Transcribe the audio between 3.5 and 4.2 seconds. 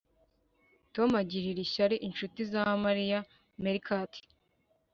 meerkat